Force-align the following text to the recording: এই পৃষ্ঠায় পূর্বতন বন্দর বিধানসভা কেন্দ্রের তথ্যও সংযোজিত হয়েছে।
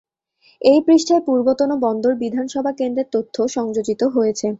এই 0.61 0.79
পৃষ্ঠায় 0.85 1.23
পূর্বতন 1.25 1.69
বন্দর 1.81 2.13
বিধানসভা 2.15 2.71
কেন্দ্রের 2.79 3.07
তথ্যও 3.13 3.47
সংযোজিত 3.57 4.01
হয়েছে। 4.15 4.47